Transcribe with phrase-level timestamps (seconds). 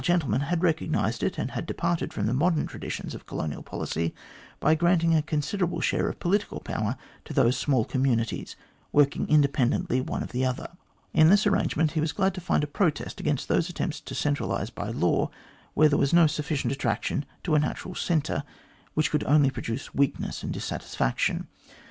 [0.03, 4.15] gentleman had recognised it, and had departed from the modern traditions of colonial policy
[4.59, 8.55] by granting a considerable share of political power to those small communities,
[8.91, 10.69] working independently one of the other.
[11.13, 14.73] In this arrangement he was glad to find a protest against those attempts to centralise
[14.73, 15.29] by law
[15.75, 18.43] where there was no sufficient attraction to a natural centre,
[18.95, 21.45] which could only produce weakness and dissatisfaction.